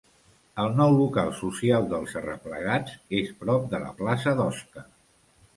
[0.61, 4.89] El nou local social dels Arreplegats és prop de Plaça d'Osca